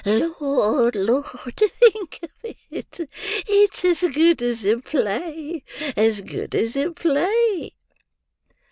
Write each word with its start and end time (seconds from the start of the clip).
Lord, 0.03 0.95
Lord!—to 0.95 1.67
think 1.67 2.21
of 2.23 2.31
it; 2.71 3.07
it's 3.51 3.85
as 3.85 4.01
good 4.11 4.41
as 4.41 4.65
a 4.65 4.79
play—as 4.79 6.21
good 6.21 6.55
as 6.55 6.75
a 6.75 6.89
play!" 6.91 7.75